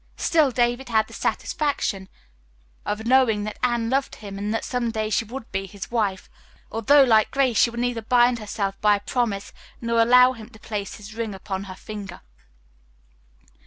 [0.17, 2.09] Still, David had the satisfaction
[2.87, 6.27] of knowing that Anne loved him and that some day she would be his wife,
[6.71, 10.59] although, like Grace, she would neither bind herself by a promise nor allow him to
[10.59, 12.21] place his ring upon her finger.